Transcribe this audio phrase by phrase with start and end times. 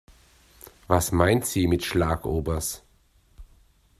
[0.87, 2.81] Was meint sie mit Schlagobers?